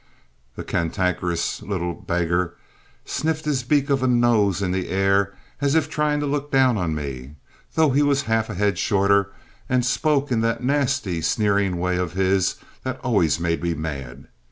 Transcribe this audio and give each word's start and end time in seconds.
The 0.55 0.63
cantankerous 0.63 1.61
little 1.61 1.93
beggar 1.93 2.55
sniffed 3.05 3.45
his 3.45 3.61
beak 3.61 3.91
of 3.91 4.01
a 4.01 4.07
nose 4.07 4.59
in 4.59 4.71
the 4.71 4.89
air 4.89 5.35
as 5.61 5.75
if 5.75 5.87
trying 5.91 6.19
to 6.21 6.25
look 6.25 6.49
down 6.49 6.75
on 6.75 6.95
me, 6.95 7.35
though 7.75 7.91
he 7.91 8.01
was 8.01 8.23
half 8.23 8.49
a 8.49 8.55
head 8.55 8.79
shorter, 8.79 9.31
and 9.69 9.85
spoke 9.85 10.31
in 10.31 10.41
that 10.41 10.63
nasty 10.63 11.21
sneering 11.21 11.77
way 11.77 11.97
of 11.97 12.13
his 12.13 12.55
that 12.81 12.99
always 13.03 13.39
made 13.39 13.61
me 13.61 13.75
mad. 13.75 14.27